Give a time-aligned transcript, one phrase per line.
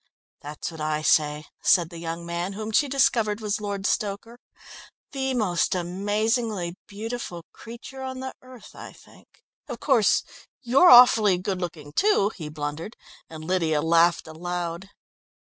[0.41, 4.39] "That's what I say," said the young man, whom she discovered was Lord Stoker.
[5.11, 10.23] "The most amazingly beautiful creature on the earth, I think." "Of course
[10.63, 12.97] you're awfully good looking, too," he blundered,
[13.29, 14.89] and Lydia laughed aloud.